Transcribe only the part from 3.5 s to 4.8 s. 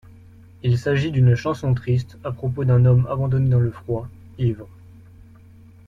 dans le froid, ivre.